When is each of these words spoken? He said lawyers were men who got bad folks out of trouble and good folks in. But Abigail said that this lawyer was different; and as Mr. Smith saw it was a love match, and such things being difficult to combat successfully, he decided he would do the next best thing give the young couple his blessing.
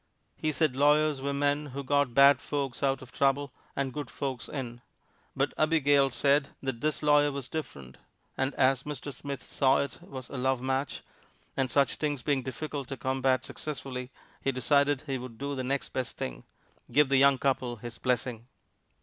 He 0.35 0.51
said 0.51 0.75
lawyers 0.75 1.21
were 1.21 1.31
men 1.31 1.67
who 1.77 1.83
got 1.83 2.15
bad 2.15 2.39
folks 2.41 2.81
out 2.81 3.03
of 3.03 3.11
trouble 3.11 3.51
and 3.75 3.93
good 3.93 4.09
folks 4.09 4.49
in. 4.49 4.81
But 5.35 5.53
Abigail 5.59 6.09
said 6.09 6.47
that 6.63 6.81
this 6.81 7.03
lawyer 7.03 7.31
was 7.31 7.47
different; 7.47 7.97
and 8.35 8.55
as 8.55 8.81
Mr. 8.81 9.13
Smith 9.13 9.43
saw 9.43 9.77
it 9.77 9.99
was 10.01 10.27
a 10.31 10.37
love 10.37 10.59
match, 10.59 11.03
and 11.55 11.69
such 11.69 11.97
things 11.97 12.23
being 12.23 12.41
difficult 12.41 12.87
to 12.87 12.97
combat 12.97 13.45
successfully, 13.45 14.09
he 14.41 14.51
decided 14.51 15.03
he 15.05 15.19
would 15.19 15.37
do 15.37 15.53
the 15.53 15.63
next 15.63 15.89
best 15.89 16.17
thing 16.17 16.45
give 16.91 17.09
the 17.09 17.17
young 17.17 17.37
couple 17.37 17.75
his 17.75 17.99
blessing. 17.99 18.47